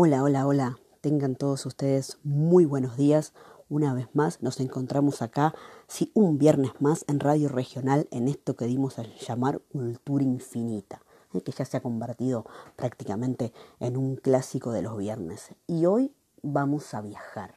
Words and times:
Hola, 0.00 0.22
hola, 0.22 0.46
hola. 0.46 0.78
Tengan 1.00 1.34
todos 1.34 1.66
ustedes 1.66 2.18
muy 2.22 2.64
buenos 2.64 2.96
días. 2.96 3.32
Una 3.68 3.94
vez 3.94 4.06
más 4.12 4.40
nos 4.40 4.60
encontramos 4.60 5.22
acá, 5.22 5.56
sí, 5.88 6.12
un 6.14 6.38
viernes 6.38 6.70
más 6.78 7.04
en 7.08 7.18
Radio 7.18 7.48
Regional 7.48 8.06
en 8.12 8.28
esto 8.28 8.54
que 8.54 8.66
dimos 8.66 9.00
a 9.00 9.02
llamar 9.02 9.60
Cultura 9.72 10.22
Infinita, 10.22 11.02
¿eh? 11.34 11.40
que 11.40 11.50
ya 11.50 11.64
se 11.64 11.78
ha 11.78 11.80
convertido 11.80 12.46
prácticamente 12.76 13.52
en 13.80 13.96
un 13.96 14.14
clásico 14.14 14.70
de 14.70 14.82
los 14.82 14.96
viernes. 14.96 15.48
Y 15.66 15.86
hoy 15.86 16.14
vamos 16.42 16.94
a 16.94 17.00
viajar. 17.00 17.56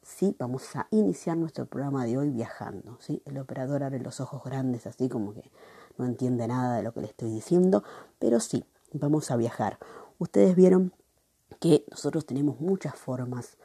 Sí, 0.00 0.34
vamos 0.38 0.74
a 0.74 0.86
iniciar 0.90 1.36
nuestro 1.36 1.66
programa 1.66 2.06
de 2.06 2.16
hoy 2.16 2.30
viajando. 2.30 2.96
¿sí? 2.98 3.20
El 3.26 3.36
operador 3.36 3.82
abre 3.82 4.00
los 4.00 4.20
ojos 4.20 4.42
grandes 4.42 4.86
así 4.86 5.10
como 5.10 5.34
que 5.34 5.50
no 5.98 6.06
entiende 6.06 6.48
nada 6.48 6.78
de 6.78 6.82
lo 6.82 6.94
que 6.94 7.02
le 7.02 7.08
estoy 7.08 7.30
diciendo, 7.30 7.84
pero 8.18 8.40
sí, 8.40 8.64
vamos 8.94 9.30
a 9.30 9.36
viajar. 9.36 9.78
Ustedes 10.18 10.56
vieron 10.56 10.94
que 11.62 11.84
nosotros 11.92 12.26
tenemos 12.26 12.58
muchas 12.58 12.96
formas 12.96 13.56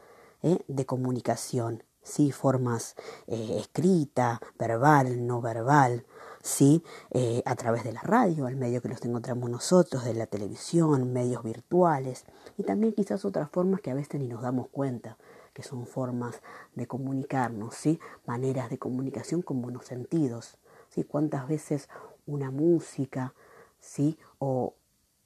¿eh? 0.44 0.60
de 0.68 0.86
comunicación, 0.86 1.82
¿sí? 2.00 2.30
formas 2.30 2.94
eh, 3.26 3.56
escrita, 3.58 4.40
verbal, 4.56 5.26
no 5.26 5.40
verbal, 5.40 6.06
¿sí? 6.40 6.84
Eh, 7.10 7.42
a 7.44 7.56
través 7.56 7.82
de 7.82 7.92
la 7.92 8.00
radio, 8.02 8.46
el 8.46 8.54
medio 8.54 8.80
que 8.80 8.88
nos 8.88 9.04
encontramos 9.04 9.50
nosotros, 9.50 10.04
de 10.04 10.14
la 10.14 10.28
televisión, 10.28 11.12
medios 11.12 11.42
virtuales 11.42 12.24
y 12.56 12.62
también 12.62 12.92
quizás 12.92 13.24
otras 13.24 13.50
formas 13.50 13.80
que 13.80 13.90
a 13.90 13.94
veces 13.94 14.20
ni 14.20 14.28
nos 14.28 14.42
damos 14.42 14.68
cuenta 14.68 15.18
que 15.52 15.64
son 15.64 15.84
formas 15.84 16.40
de 16.76 16.86
comunicarnos, 16.86 17.74
¿sí? 17.74 17.98
maneras 18.26 18.70
de 18.70 18.78
comunicación 18.78 19.42
con 19.42 19.60
buenos 19.60 19.86
sentidos. 19.86 20.56
¿sí? 20.88 21.02
¿Cuántas 21.02 21.48
veces 21.48 21.88
una 22.26 22.52
música 22.52 23.34
¿sí? 23.80 24.16
o, 24.38 24.74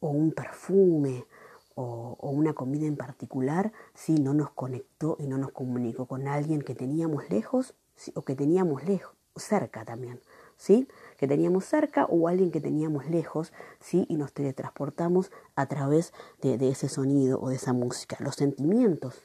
o 0.01 0.09
un 0.09 0.33
perfume 0.33 1.27
o, 1.75 2.17
una 2.21 2.55
comida 2.55 2.87
en 2.87 2.97
particular 2.97 3.73
si 3.95 4.15
no 4.15 4.34
nos 4.34 4.51
conectó 4.51 5.17
y 5.19 5.27
no 5.27 5.39
nos 5.39 5.53
comunicó 5.53 6.06
con 6.06 6.29
alguien 6.29 6.62
que 6.62 6.75
teníamos 6.75 7.29
lejos 7.31 7.75
o 8.14 8.23
que 8.23 8.34
teníamos 8.34 8.84
lejos, 8.84 9.14
cerca 9.37 9.84
también, 9.84 10.20
¿sí? 10.56 10.89
Que 11.19 11.29
teníamos 11.29 11.64
cerca 11.64 12.06
o 12.06 12.29
alguien 12.29 12.51
que 12.51 12.61
teníamos 12.61 13.09
lejos, 13.09 13.53
¿sí? 13.81 14.06
Y 14.09 14.17
nos 14.17 14.33
teletransportamos 14.33 15.31
a 15.55 15.67
través 15.67 16.12
de, 16.41 16.59
de 16.59 16.70
ese 16.70 16.89
sonido 16.89 17.41
o 17.41 17.48
de 17.48 17.56
esa 17.56 17.73
música. 17.73 18.17
Los 18.20 18.36
sentimientos 18.36 19.20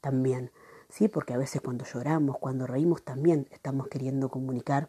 también, 0.00 0.50
¿sí? 0.88 1.08
Porque 1.08 1.34
a 1.34 1.38
veces 1.38 1.60
cuando 1.60 1.84
lloramos, 1.84 2.38
cuando 2.38 2.66
reímos 2.66 3.02
también 3.02 3.46
estamos 3.52 3.88
queriendo 3.88 4.28
comunicar 4.28 4.88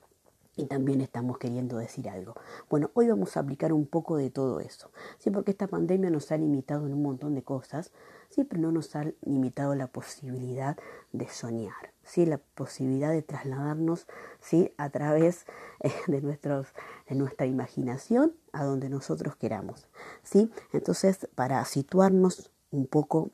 y 0.56 0.66
también 0.66 1.02
estamos 1.02 1.38
queriendo 1.38 1.78
decir 1.78 2.10
algo. 2.10 2.36
Bueno, 2.70 2.92
hoy 2.94 3.08
vamos 3.08 3.38
a 3.38 3.40
aplicar 3.40 3.74
un 3.74 3.88
poco 3.88 4.18
de 4.18 4.30
todo 4.30 4.60
eso, 4.60 4.92
¿sí? 5.18 5.32
porque 5.32 5.52
esta 5.52 5.68
pandemia 5.68 6.10
nos 6.10 6.32
ha 6.32 6.38
limitado 6.38 6.86
en 6.86 6.94
un 6.94 7.02
montón 7.02 7.36
de 7.36 7.44
cosas, 7.44 7.92
¿sí? 8.30 8.44
pero 8.44 8.62
no 8.62 8.72
nos 8.72 8.96
ha 8.96 9.06
limitado 9.22 9.76
la 9.76 9.88
posibilidad 9.88 10.78
de 11.14 11.28
soñar, 11.30 11.94
¿sí? 12.04 12.26
la 12.26 12.38
posibilidad 12.38 13.12
de 13.12 13.22
trasladarnos 13.22 14.08
¿sí? 14.40 14.74
a 14.78 14.90
través 14.90 15.46
eh, 15.80 15.92
de, 16.08 16.22
nuestros, 16.22 16.68
de 17.08 17.16
nuestra 17.16 17.46
imaginación 17.46 18.36
a 18.52 18.66
donde 18.66 18.90
nosotros 18.90 19.36
queramos. 19.36 19.88
¿sí? 20.24 20.52
Entonces, 20.74 21.30
para 21.36 21.64
situarnos 21.66 22.52
un 22.72 22.88
poco 22.88 23.32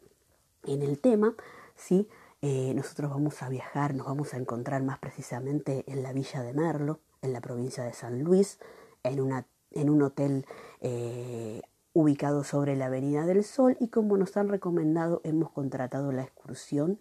en 0.64 0.82
el 0.82 1.00
tema, 1.00 1.36
¿sí? 1.76 2.08
Eh, 2.42 2.74
nosotros 2.76 3.10
vamos 3.10 3.42
a 3.42 3.50
viajar, 3.50 3.96
nos 3.96 4.06
vamos 4.06 4.34
a 4.34 4.38
encontrar 4.38 4.84
más 4.84 5.00
precisamente 5.00 5.84
en 5.88 6.04
la 6.04 6.14
villa 6.14 6.44
de 6.44 6.54
Merlo, 6.54 7.00
en 7.22 7.34
la 7.34 7.42
provincia 7.42 7.84
de 7.84 7.94
San 7.94 8.24
Luis, 8.24 8.60
en, 9.04 9.22
una, 9.22 9.48
en 9.72 9.90
un 9.90 10.02
hotel 10.02 10.46
eh, 10.82 11.62
ubicado 11.94 12.44
sobre 12.44 12.76
la 12.76 12.86
Avenida 12.86 13.26
del 13.26 13.44
Sol 13.44 13.76
y 13.80 13.88
como 13.88 14.18
nos 14.18 14.38
han 14.38 14.50
recomendado 14.50 15.22
hemos 15.24 15.52
contratado 15.52 16.12
la 16.12 16.24
excursión 16.24 17.00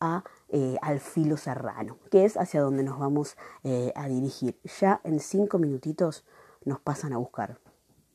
a, 0.00 0.24
eh, 0.48 0.76
al 0.82 1.00
filo 1.00 1.36
serrano, 1.36 1.98
que 2.10 2.24
es 2.24 2.36
hacia 2.36 2.60
donde 2.60 2.82
nos 2.82 2.98
vamos 2.98 3.36
eh, 3.64 3.92
a 3.94 4.08
dirigir. 4.08 4.58
Ya 4.80 5.00
en 5.04 5.20
cinco 5.20 5.58
minutitos 5.58 6.24
nos 6.64 6.80
pasan 6.80 7.12
a 7.12 7.18
buscar. 7.18 7.58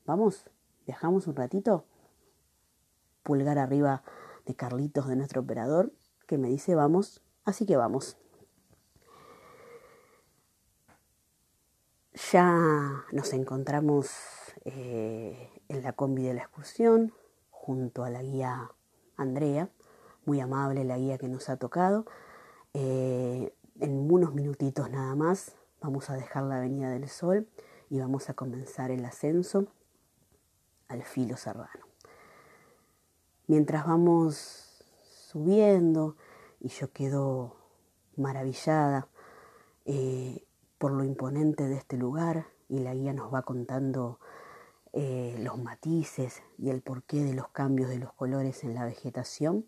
¿Vamos? 0.06 0.46
¿Viajamos 0.86 1.28
un 1.28 1.36
ratito? 1.36 1.86
Pulgar 3.24 3.60
arriba 3.60 4.04
de 4.46 4.56
Carlitos, 4.56 5.08
de 5.08 5.16
nuestro 5.16 5.42
operador, 5.42 5.94
que 6.28 6.38
me 6.38 6.50
dice 6.50 6.76
vamos, 6.76 7.22
así 7.46 7.66
que 7.66 7.78
vamos. 7.78 8.18
Ya 12.32 13.04
nos 13.12 13.34
encontramos 13.34 14.10
eh, 14.64 15.50
en 15.68 15.84
la 15.84 15.92
combi 15.92 16.24
de 16.24 16.34
la 16.34 16.44
excursión 16.44 17.14
junto 17.50 18.06
a 18.06 18.10
la 18.10 18.24
guía 18.24 18.72
Andrea, 19.18 19.70
muy 20.24 20.40
amable 20.40 20.86
la 20.86 20.98
guía 20.98 21.18
que 21.18 21.28
nos 21.28 21.50
ha 21.50 21.58
tocado. 21.58 22.06
Eh, 22.74 23.54
en 23.82 24.10
unos 24.10 24.34
minutitos 24.34 24.90
nada 24.90 25.14
más 25.14 25.58
vamos 25.82 26.10
a 26.10 26.16
dejar 26.16 26.44
la 26.44 26.60
Avenida 26.60 26.90
del 26.90 27.10
Sol 27.10 27.50
y 27.90 28.00
vamos 28.00 28.30
a 28.30 28.34
comenzar 28.34 28.92
el 28.92 29.04
ascenso 29.04 29.68
al 30.88 31.04
filo 31.04 31.36
serrano. 31.36 31.86
Mientras 33.48 33.86
vamos 33.86 34.86
subiendo 35.04 36.16
y 36.62 36.70
yo 36.70 36.94
quedo 36.94 37.58
maravillada, 38.16 39.10
eh, 39.84 40.46
por 40.82 40.94
lo 40.94 41.04
imponente 41.04 41.68
de 41.68 41.76
este 41.76 41.96
lugar 41.96 42.48
y 42.68 42.80
la 42.80 42.96
guía 42.96 43.14
nos 43.14 43.32
va 43.32 43.44
contando 43.44 44.20
eh, 44.94 45.36
los 45.38 45.60
matices 45.60 46.42
y 46.58 46.72
el 46.72 46.82
porqué 46.82 47.24
de 47.24 47.36
los 47.36 47.50
cambios 47.50 47.88
de 47.88 48.00
los 48.00 48.12
colores 48.14 48.64
en 48.64 48.74
la 48.74 48.84
vegetación, 48.84 49.68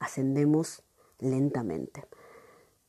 ascendemos 0.00 0.82
lentamente 1.20 2.04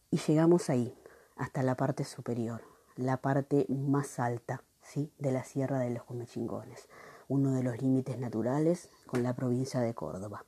y 0.10 0.18
llegamos 0.18 0.72
ahí, 0.72 0.98
hasta 1.36 1.62
la 1.62 1.78
parte 1.78 2.04
superior, 2.04 2.64
la 2.96 3.18
parte 3.18 3.68
más 3.70 4.18
alta 4.20 4.64
¿sí? 4.82 5.14
de 5.20 5.32
la 5.32 5.44
Sierra 5.44 5.78
de 5.78 5.92
los 5.92 6.04
Comechingones, 6.04 6.90
uno 7.28 7.54
de 7.54 7.62
los 7.62 7.80
límites 7.80 8.18
naturales 8.18 8.90
con 9.06 9.22
la 9.22 9.36
provincia 9.36 9.82
de 9.82 9.94
Córdoba. 9.94 10.46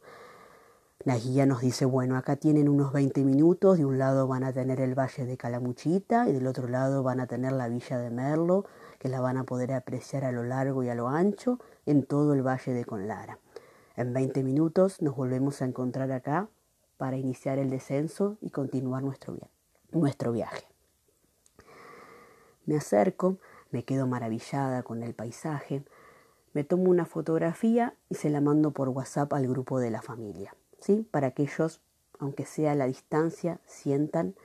La 1.05 1.17
guía 1.17 1.45
nos 1.45 1.61
dice, 1.61 1.85
bueno, 1.85 2.17
acá 2.17 2.35
tienen 2.35 2.67
unos 2.67 2.91
20 2.91 3.23
minutos, 3.23 3.77
de 3.77 3.85
un 3.85 3.97
lado 3.97 4.27
van 4.27 4.43
a 4.43 4.51
tener 4.51 4.81
el 4.81 4.99
valle 4.99 5.25
de 5.25 5.37
Calamuchita 5.37 6.27
y 6.27 6.33
del 6.33 6.45
otro 6.45 6.67
lado 6.67 7.03
van 7.03 7.21
a 7.21 7.27
tener 7.27 7.53
la 7.53 7.69
villa 7.69 7.97
de 7.97 8.09
Merlo, 8.09 8.65
que 8.99 9.07
la 9.07 9.21
van 9.21 9.37
a 9.37 9.45
poder 9.45 9.71
apreciar 9.71 10.25
a 10.25 10.33
lo 10.33 10.43
largo 10.43 10.83
y 10.83 10.89
a 10.89 10.95
lo 10.95 11.07
ancho 11.07 11.57
en 11.85 12.03
todo 12.03 12.33
el 12.33 12.45
valle 12.45 12.73
de 12.73 12.83
Conlara. 12.83 13.39
En 13.95 14.11
20 14.11 14.43
minutos 14.43 15.01
nos 15.01 15.15
volvemos 15.15 15.61
a 15.61 15.65
encontrar 15.65 16.11
acá 16.11 16.49
para 16.97 17.15
iniciar 17.15 17.59
el 17.59 17.69
descenso 17.69 18.37
y 18.41 18.49
continuar 18.49 19.01
nuestro, 19.01 19.37
nuestro 19.91 20.33
viaje. 20.33 20.65
Me 22.65 22.75
acerco, 22.75 23.37
me 23.71 23.85
quedo 23.85 24.05
maravillada 24.05 24.83
con 24.83 25.01
el 25.03 25.13
paisaje, 25.13 25.81
me 26.51 26.65
tomo 26.65 26.89
una 26.89 27.05
fotografía 27.05 27.95
y 28.09 28.15
se 28.15 28.29
la 28.29 28.41
mando 28.41 28.71
por 28.71 28.89
WhatsApp 28.89 29.31
al 29.31 29.47
grupo 29.47 29.79
de 29.79 29.91
la 29.91 30.01
familia. 30.01 30.53
Para 31.11 31.31
que 31.31 31.43
ellos, 31.43 31.81
aunque 32.19 32.45
sea 32.45 32.71
a 32.71 32.75
la 32.75 32.85
distancia, 32.85 33.59
sientan 33.65 34.35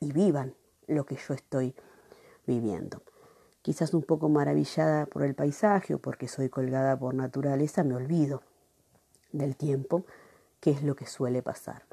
y 0.00 0.12
vivan 0.12 0.54
lo 0.86 1.06
que 1.06 1.16
yo 1.16 1.34
estoy 1.34 1.74
viviendo. 2.46 3.02
Quizás 3.62 3.94
un 3.94 4.02
poco 4.02 4.28
maravillada 4.28 5.06
por 5.06 5.22
el 5.22 5.34
paisaje 5.34 5.94
o 5.94 5.98
porque 5.98 6.28
soy 6.28 6.48
colgada 6.48 6.98
por 6.98 7.14
naturaleza, 7.14 7.84
me 7.84 7.94
olvido 7.94 8.42
del 9.32 9.56
tiempo, 9.56 10.04
que 10.60 10.70
es 10.70 10.82
lo 10.82 10.96
que 10.96 11.06
suele 11.06 11.42
pasar. 11.42 11.84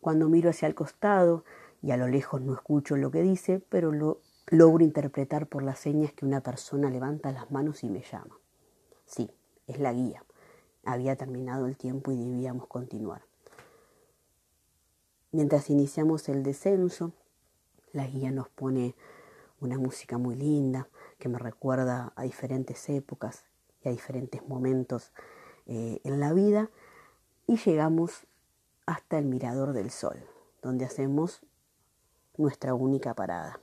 Cuando 0.00 0.28
miro 0.28 0.50
hacia 0.50 0.68
el 0.68 0.74
costado 0.74 1.44
y 1.80 1.92
a 1.92 1.96
lo 1.96 2.08
lejos 2.08 2.40
no 2.40 2.54
escucho 2.54 2.96
lo 2.96 3.10
que 3.10 3.22
dice, 3.22 3.62
pero 3.68 3.92
lo 3.92 4.20
logro 4.48 4.84
interpretar 4.84 5.46
por 5.46 5.62
las 5.62 5.78
señas 5.78 6.12
que 6.12 6.26
una 6.26 6.40
persona 6.40 6.90
levanta 6.90 7.32
las 7.32 7.50
manos 7.50 7.84
y 7.84 7.88
me 7.88 8.02
llama. 8.02 8.38
Sí, 9.06 9.30
es 9.66 9.78
la 9.78 9.92
guía. 9.92 10.24
Había 10.84 11.16
terminado 11.16 11.66
el 11.66 11.76
tiempo 11.76 12.12
y 12.12 12.16
debíamos 12.16 12.66
continuar. 12.66 13.22
Mientras 15.30 15.70
iniciamos 15.70 16.28
el 16.28 16.42
descenso, 16.42 17.12
la 17.92 18.06
guía 18.06 18.30
nos 18.30 18.48
pone 18.48 18.94
una 19.60 19.78
música 19.78 20.18
muy 20.18 20.34
linda 20.34 20.88
que 21.18 21.28
me 21.28 21.38
recuerda 21.38 22.12
a 22.16 22.24
diferentes 22.24 22.88
épocas 22.88 23.44
y 23.82 23.88
a 23.88 23.92
diferentes 23.92 24.46
momentos 24.46 25.12
eh, 25.66 26.00
en 26.04 26.20
la 26.20 26.32
vida 26.32 26.68
y 27.46 27.56
llegamos 27.56 28.26
hasta 28.86 29.18
el 29.18 29.26
mirador 29.26 29.72
del 29.72 29.90
sol, 29.90 30.16
donde 30.62 30.84
hacemos 30.84 31.40
nuestra 32.36 32.74
única 32.74 33.14
parada. 33.14 33.60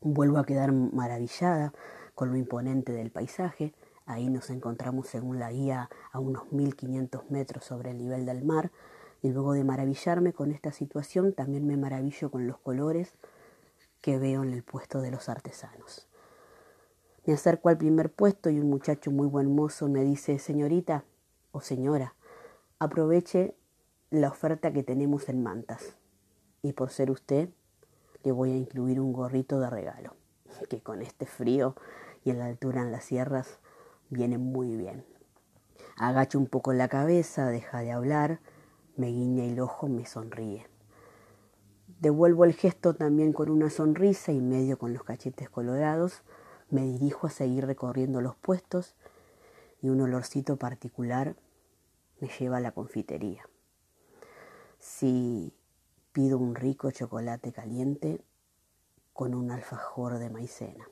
Vuelvo 0.00 0.38
a 0.38 0.46
quedar 0.46 0.72
maravillada 0.72 1.72
con 2.14 2.30
lo 2.30 2.36
imponente 2.36 2.92
del 2.92 3.10
paisaje, 3.10 3.74
Ahí 4.08 4.30
nos 4.30 4.48
encontramos, 4.48 5.06
según 5.06 5.38
la 5.38 5.52
guía, 5.52 5.90
a 6.12 6.18
unos 6.18 6.50
1500 6.50 7.30
metros 7.30 7.66
sobre 7.66 7.90
el 7.90 7.98
nivel 7.98 8.24
del 8.24 8.42
mar. 8.42 8.72
Y 9.20 9.28
luego 9.28 9.52
de 9.52 9.64
maravillarme 9.64 10.32
con 10.32 10.50
esta 10.50 10.72
situación, 10.72 11.34
también 11.34 11.66
me 11.66 11.76
maravillo 11.76 12.30
con 12.30 12.46
los 12.46 12.56
colores 12.56 13.12
que 14.00 14.18
veo 14.18 14.42
en 14.44 14.54
el 14.54 14.62
puesto 14.62 15.02
de 15.02 15.10
los 15.10 15.28
artesanos. 15.28 16.08
Me 17.26 17.34
acerco 17.34 17.68
al 17.68 17.76
primer 17.76 18.10
puesto 18.10 18.48
y 18.48 18.58
un 18.58 18.70
muchacho 18.70 19.10
muy 19.10 19.26
buen 19.26 19.54
mozo 19.54 19.88
me 19.88 20.02
dice, 20.04 20.38
señorita, 20.38 21.04
o 21.52 21.60
señora, 21.60 22.14
aproveche 22.78 23.54
la 24.08 24.28
oferta 24.28 24.72
que 24.72 24.84
tenemos 24.84 25.28
en 25.28 25.42
mantas. 25.42 25.98
Y 26.62 26.72
por 26.72 26.88
ser 26.88 27.10
usted, 27.10 27.50
le 28.24 28.32
voy 28.32 28.52
a 28.52 28.56
incluir 28.56 29.00
un 29.00 29.12
gorrito 29.12 29.60
de 29.60 29.68
regalo, 29.68 30.16
que 30.70 30.80
con 30.80 31.02
este 31.02 31.26
frío 31.26 31.76
y 32.24 32.30
en 32.30 32.38
la 32.38 32.46
altura 32.46 32.80
en 32.80 32.90
las 32.90 33.04
sierras 33.04 33.60
viene 34.10 34.38
muy 34.38 34.76
bien. 34.76 35.04
Agacho 35.96 36.38
un 36.38 36.46
poco 36.46 36.72
la 36.72 36.88
cabeza, 36.88 37.48
deja 37.48 37.80
de 37.80 37.92
hablar, 37.92 38.40
me 38.96 39.08
guiña 39.08 39.44
el 39.44 39.60
ojo, 39.60 39.88
me 39.88 40.06
sonríe. 40.06 40.66
Devuelvo 42.00 42.44
el 42.44 42.54
gesto 42.54 42.94
también 42.94 43.32
con 43.32 43.50
una 43.50 43.70
sonrisa 43.70 44.32
y 44.32 44.40
medio 44.40 44.78
con 44.78 44.92
los 44.92 45.02
cachetes 45.02 45.50
colorados. 45.50 46.22
Me 46.70 46.82
dirijo 46.82 47.26
a 47.26 47.30
seguir 47.30 47.66
recorriendo 47.66 48.20
los 48.20 48.36
puestos 48.36 48.94
y 49.80 49.88
un 49.88 50.00
olorcito 50.00 50.56
particular 50.56 51.36
me 52.20 52.28
lleva 52.28 52.58
a 52.58 52.60
la 52.60 52.72
confitería. 52.72 53.48
Si 54.78 55.52
pido 56.12 56.38
un 56.38 56.54
rico 56.54 56.90
chocolate 56.90 57.52
caliente 57.52 58.20
con 59.12 59.34
un 59.34 59.50
alfajor 59.50 60.18
de 60.18 60.30
maicena. 60.30 60.88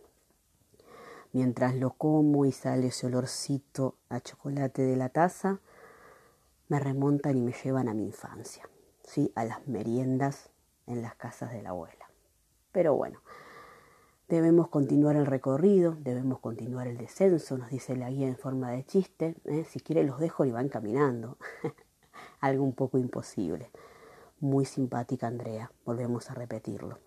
Mientras 1.36 1.74
lo 1.74 1.90
como 1.90 2.46
y 2.46 2.50
sale 2.52 2.86
ese 2.86 3.08
olorcito 3.08 3.98
a 4.08 4.20
chocolate 4.20 4.80
de 4.80 4.96
la 4.96 5.10
taza, 5.10 5.60
me 6.68 6.80
remontan 6.80 7.36
y 7.36 7.42
me 7.42 7.52
llevan 7.52 7.90
a 7.90 7.92
mi 7.92 8.06
infancia, 8.06 8.66
¿sí? 9.04 9.32
a 9.34 9.44
las 9.44 9.68
meriendas 9.68 10.48
en 10.86 11.02
las 11.02 11.14
casas 11.14 11.52
de 11.52 11.60
la 11.60 11.68
abuela. 11.68 12.10
Pero 12.72 12.94
bueno, 12.94 13.20
debemos 14.30 14.68
continuar 14.68 15.14
el 15.16 15.26
recorrido, 15.26 15.94
debemos 16.00 16.38
continuar 16.38 16.86
el 16.86 16.96
descenso, 16.96 17.58
nos 17.58 17.68
dice 17.68 17.96
la 17.96 18.08
guía 18.08 18.28
en 18.28 18.38
forma 18.38 18.70
de 18.70 18.86
chiste. 18.86 19.34
¿eh? 19.44 19.66
Si 19.68 19.80
quiere 19.80 20.04
los 20.04 20.18
dejo 20.18 20.46
y 20.46 20.52
van 20.52 20.70
caminando. 20.70 21.36
Algo 22.40 22.64
un 22.64 22.72
poco 22.72 22.96
imposible. 22.96 23.70
Muy 24.40 24.64
simpática 24.64 25.26
Andrea, 25.26 25.70
volvemos 25.84 26.30
a 26.30 26.34
repetirlo. 26.34 26.98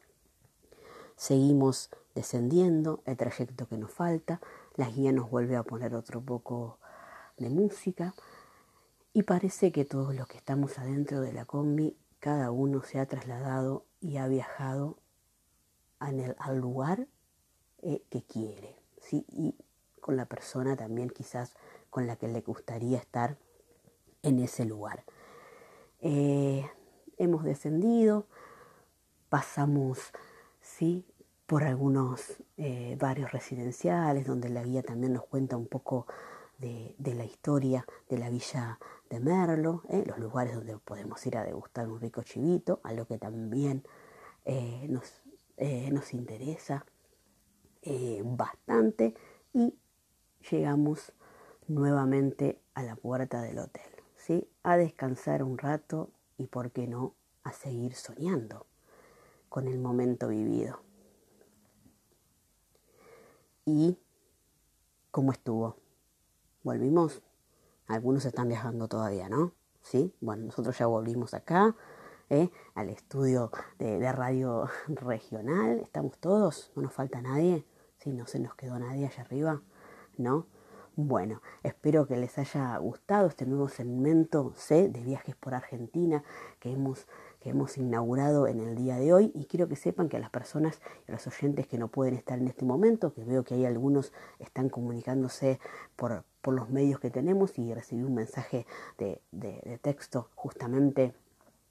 Seguimos 1.19 1.89
descendiendo 2.15 3.03
el 3.05 3.17
trayecto 3.17 3.67
que 3.67 3.77
nos 3.77 3.91
falta, 3.91 4.39
la 4.77 4.89
guía 4.89 5.11
nos 5.11 5.29
vuelve 5.29 5.57
a 5.57 5.63
poner 5.63 5.93
otro 5.93 6.21
poco 6.21 6.79
de 7.35 7.49
música 7.49 8.13
y 9.11 9.23
parece 9.23 9.73
que 9.73 9.83
todos 9.83 10.15
los 10.15 10.29
que 10.29 10.37
estamos 10.37 10.79
adentro 10.79 11.19
de 11.19 11.33
la 11.33 11.43
combi 11.43 11.97
cada 12.21 12.51
uno 12.51 12.83
se 12.83 12.99
ha 12.99 13.05
trasladado 13.05 13.83
y 13.99 14.15
ha 14.15 14.29
viajado 14.29 14.97
al 15.99 16.57
lugar 16.57 17.05
eh, 17.81 18.01
que 18.09 18.23
quiere, 18.23 18.77
¿sí? 19.01 19.25
y 19.27 19.57
con 19.99 20.15
la 20.15 20.25
persona 20.25 20.77
también 20.77 21.09
quizás 21.09 21.53
con 21.89 22.07
la 22.07 22.15
que 22.15 22.29
le 22.29 22.39
gustaría 22.39 22.97
estar 22.97 23.37
en 24.23 24.39
ese 24.39 24.63
lugar. 24.63 25.03
Eh, 25.99 26.65
hemos 27.17 27.43
descendido, 27.43 28.25
pasamos 29.27 30.13
¿sí? 30.77 31.05
por 31.45 31.63
algunos 31.63 32.43
eh, 32.57 32.95
barrios 32.99 33.31
residenciales 33.31 34.27
donde 34.27 34.49
la 34.49 34.63
guía 34.63 34.83
también 34.83 35.13
nos 35.13 35.25
cuenta 35.25 35.57
un 35.57 35.65
poco 35.65 36.05
de, 36.59 36.95
la 36.99 37.25
historia 37.25 37.87
de 38.07 38.19
la 38.19 38.29
villa 38.29 38.77
de 39.09 39.19
Merlo, 39.19 39.81
¿eh? 39.89 40.03
los 40.05 40.19
lugares 40.19 40.53
donde 40.53 40.77
podemos 40.77 41.25
ir 41.25 41.37
a 41.37 41.43
degustar 41.43 41.87
un 41.87 41.99
rico 41.99 42.21
chivito, 42.21 42.81
a 42.83 42.93
lo 42.93 43.07
que 43.07 43.17
también 43.17 43.83
eh, 44.45 44.85
nos, 44.89 45.23
eh, 45.57 45.89
nos, 45.91 46.13
interesa 46.13 46.85
bastante 48.23 49.15
y 49.53 49.73
llegamos 50.51 51.13
nuevamente 51.67 52.59
a 52.75 52.83
la 52.83 52.95
puerta 52.95 53.41
del 53.41 53.57
hotel, 53.57 53.89
¿sí? 54.17 54.47
a 54.61 54.77
descansar 54.77 55.41
un 55.41 55.57
rato 55.57 56.11
y, 56.37 56.45
por 56.47 56.71
qué 56.71 56.87
no, 56.87 57.15
a 57.43 57.53
seguir 57.53 57.95
soñando 57.95 58.67
con 59.49 59.67
el 59.67 59.79
momento 59.79 60.27
vivido. 60.27 60.79
¿Y 63.65 63.97
cómo 65.11 65.31
estuvo? 65.31 65.77
volvimos. 66.63 67.21
Algunos 67.87 68.25
están 68.25 68.47
viajando 68.47 68.87
todavía, 68.87 69.29
¿no? 69.29 69.53
Sí, 69.81 70.13
bueno, 70.21 70.45
nosotros 70.45 70.77
ya 70.77 70.85
volvimos 70.85 71.33
acá, 71.33 71.75
¿eh? 72.29 72.51
al 72.75 72.89
estudio 72.89 73.51
de, 73.79 74.11
radio 74.11 74.69
regional. 74.87 75.79
Estamos 75.79 76.17
todos, 76.19 76.71
no 76.75 76.83
nos 76.83 76.93
falta 76.93 77.21
nadie. 77.21 77.65
Sí, 77.97 78.13
no 78.13 78.27
se 78.27 78.39
nos 78.39 78.53
quedó 78.55 78.77
nadie 78.77 79.07
allá 79.07 79.23
arriba, 79.23 79.61
¿no? 80.17 80.45
Bueno, 80.95 81.41
espero 81.63 82.05
que 82.07 82.17
les 82.17 82.37
haya 82.37 82.77
gustado 82.77 83.27
este 83.27 83.45
nuevo 83.45 83.69
segmento 83.69 84.53
C 84.55 84.89
de 84.89 85.01
viajes 85.01 85.35
por 85.35 85.53
Argentina 85.55 86.23
que 86.59 86.71
hemos 86.71 87.07
que 87.39 87.49
hemos 87.49 87.77
inaugurado 87.77 88.47
en 88.47 88.59
el 88.59 88.75
día 88.75 88.97
de 88.97 89.13
hoy 89.13 89.31
y 89.33 89.45
quiero 89.45 89.67
que 89.67 89.75
sepan 89.75 90.09
que 90.09 90.17
a 90.17 90.19
las 90.19 90.29
personas 90.29 90.81
a 91.07 91.11
los 91.11 91.25
oyentes 91.27 91.67
que 91.67 91.77
no 91.77 91.87
pueden 91.87 92.15
estar 92.15 92.37
en 92.37 92.47
este 92.47 92.65
momento, 92.65 93.13
que 93.13 93.23
veo 93.23 93.43
que 93.43 93.55
hay 93.55 93.65
algunos 93.65 94.11
están 94.39 94.69
comunicándose 94.69 95.59
por, 95.95 96.23
por 96.41 96.53
los 96.53 96.69
medios 96.69 96.99
que 96.99 97.09
tenemos 97.09 97.57
y 97.57 97.73
recibí 97.73 98.03
un 98.03 98.15
mensaje 98.15 98.65
de, 98.97 99.21
de, 99.31 99.79
texto 99.81 100.29
justamente 100.35 101.13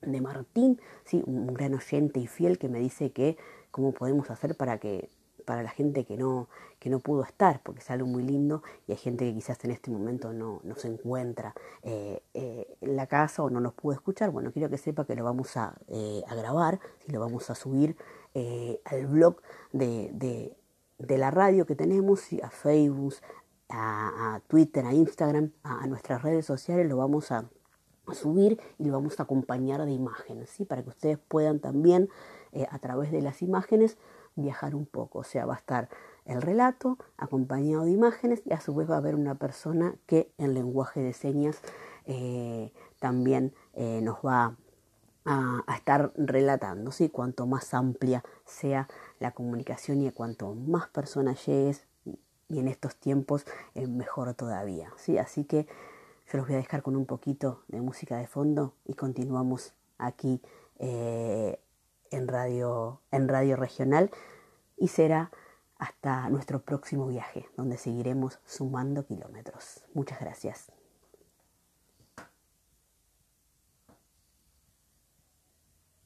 de 0.01 0.21
Martín, 0.21 0.81
sí, 1.05 1.23
un 1.27 1.53
gran 1.53 1.75
oyente 1.75 2.21
y 2.21 2.27
fiel 2.27 2.59
que 2.59 2.69
me 2.69 2.79
dice 2.79 3.11
que 3.11 3.37
cómo 3.71 3.93
podemos 3.93 4.31
hacer 4.31 4.57
para 4.57 4.79
que 4.79 5.11
para 5.49 5.63
la 5.63 5.71
gente 5.71 6.05
que 6.05 6.19
no, 6.19 6.51
que 6.79 6.91
no 6.91 7.01
pudo 7.01 7.23
estar, 7.23 7.63
porque 7.63 7.81
es 7.81 7.91
algo 7.91 8.07
muy 8.07 8.23
lindo 8.23 8.63
y 8.87 8.93
hay 8.93 8.99
gente 8.99 9.25
que 9.25 9.33
quizás 9.33 9.65
en 9.65 9.71
este 9.71 9.91
momento 9.91 10.35
no, 10.35 10.61
no 10.63 10.75
se 10.75 10.89
encuentra 10.89 11.55
eh, 11.83 12.23
eh, 12.35 12.77
en 12.83 12.97
la 12.97 13.07
casa 13.07 13.43
o 13.43 13.49
no 13.49 13.59
nos 13.59 13.73
pudo 13.73 13.95
escuchar. 13.95 14.31
Bueno, 14.31 14.53
quiero 14.53 14.69
que 14.69 14.77
sepa 14.77 15.07
que 15.07 15.17
lo 15.17 15.25
vamos 15.25 15.57
a, 15.57 15.75
eh, 15.89 16.23
a 16.29 16.35
grabar, 16.35 16.81
y 17.07 17.13
lo 17.13 17.21
vamos 17.21 17.49
a 17.49 17.55
subir 17.55 17.97
al 18.85 19.07
blog 19.07 19.41
de, 19.73 20.55
de, 20.99 21.19
la 21.19 21.31
radio 21.31 21.65
que 21.65 21.75
tenemos, 21.75 22.27
a 22.43 22.51
Facebook, 22.51 23.15
a, 23.71 24.43
Twitter, 24.49 24.85
a 24.85 24.93
Instagram, 24.93 25.53
a, 25.63 25.87
nuestras 25.87 26.23
redes 26.23 26.45
sociales, 26.45 26.87
lo 26.87 26.99
vamos 26.99 27.33
a, 27.33 27.49
subir 28.13 28.61
y 28.79 28.85
lo 28.85 28.93
vamos 28.93 29.19
a 29.19 29.23
acompañar 29.25 29.85
de 29.85 29.93
imágenes, 29.93 30.51
¿sí? 30.51 30.67
para 30.67 30.83
que 30.83 30.91
ustedes 30.91 31.19
puedan 31.19 31.59
también 31.59 32.09
a 32.71 32.79
través 32.79 33.13
de 33.13 33.21
las 33.21 33.43
imágenes 33.43 33.99
viajar 34.43 34.75
un 34.75 34.87
poco, 34.87 35.21
o 35.21 35.25
sea, 35.25 35.47
va 35.47 35.55
a 35.55 35.59
estar 35.59 35.89
el 36.29 36.43
relato 36.43 36.99
acompañado 37.17 37.85
de 37.85 37.91
imágenes 37.91 38.43
y 38.45 38.53
a 38.53 38.61
su 38.61 38.75
vez 38.75 38.89
va 38.89 38.95
a 38.95 38.99
haber 38.99 39.15
una 39.15 39.35
persona 39.37 39.95
que 40.07 40.31
en 40.39 40.55
lenguaje 40.55 41.01
de 41.01 41.15
señas 41.15 41.61
eh, 42.07 42.71
también 43.01 43.55
eh, 43.75 44.01
nos 44.03 44.19
va 44.19 44.55
a, 45.25 45.65
estar 45.75 46.13
relatando, 46.17 46.93
¿sí? 46.93 47.09
cuanto 47.09 47.47
más 47.47 47.75
amplia 47.75 48.23
sea 48.45 48.89
la 49.21 49.33
comunicación 49.33 50.03
y 50.03 50.09
a 50.09 50.13
cuanto 50.13 50.55
más 50.55 50.89
personas 50.89 51.45
llegues 51.47 51.85
y 52.49 52.59
en 52.59 52.69
estos 52.69 52.97
tiempos 52.97 53.47
eh, 53.75 53.87
mejor 53.87 54.33
todavía. 54.35 54.93
¿sí? 54.97 55.19
Así 55.19 55.45
que 55.45 55.67
yo 56.31 56.39
los 56.39 56.47
voy 56.47 56.55
a 56.55 56.59
dejar 56.59 56.83
con 56.83 56.95
un 56.95 57.07
poquito 57.07 57.63
de 57.69 57.81
música 57.81 58.19
de 58.19 58.27
fondo 58.27 58.75
y 58.85 58.95
continuamos 58.95 59.73
aquí 59.99 60.41
en 62.11 62.29
radio, 62.29 63.03
en 63.11 63.29
radio 63.29 63.57
regional 63.57 64.11
y 64.77 64.89
será 64.89 65.31
hasta 65.79 66.29
nuestro 66.29 66.63
próximo 66.63 67.07
viaje, 67.07 67.47
donde 67.57 67.79
seguiremos 67.79 68.41
sumando 68.45 69.07
kilómetros. 69.07 69.85
Muchas 69.95 70.21
gracias. 70.21 70.73